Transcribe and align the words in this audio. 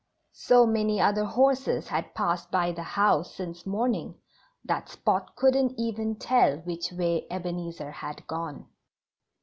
So 0.33 0.65
many 0.65 0.99
other 0.99 1.25
horses 1.25 1.89
had 1.89 2.15
passed 2.15 2.49
by 2.49 2.71
the 2.71 2.81
house 2.81 3.35
since 3.35 3.67
morning 3.67 4.15
that 4.65 4.89
Spot 4.89 5.35
couldn't 5.35 5.75
even 5.79 6.15
tell 6.15 6.57
which 6.61 6.91
way 6.91 7.27
Ebenezer 7.29 7.91
had 7.91 8.25
gone. 8.25 8.65